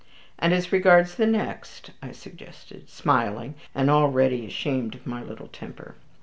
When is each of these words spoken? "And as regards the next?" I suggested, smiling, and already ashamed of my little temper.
"And 0.39 0.51
as 0.51 0.71
regards 0.71 1.13
the 1.13 1.27
next?" 1.27 1.91
I 2.01 2.11
suggested, 2.11 2.89
smiling, 2.89 3.53
and 3.75 3.87
already 3.87 4.47
ashamed 4.47 4.95
of 4.95 5.05
my 5.05 5.21
little 5.21 5.49
temper. 5.49 5.93